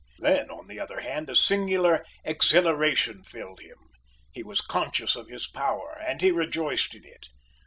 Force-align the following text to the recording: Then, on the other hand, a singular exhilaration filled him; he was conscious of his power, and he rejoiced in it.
Then, 0.17 0.49
on 0.49 0.65
the 0.65 0.79
other 0.79 1.01
hand, 1.01 1.29
a 1.29 1.35
singular 1.35 2.03
exhilaration 2.23 3.21
filled 3.21 3.59
him; 3.59 3.77
he 4.31 4.41
was 4.41 4.59
conscious 4.59 5.15
of 5.15 5.29
his 5.29 5.45
power, 5.45 6.01
and 6.03 6.21
he 6.23 6.31
rejoiced 6.31 6.95
in 6.95 7.05
it. 7.05 7.27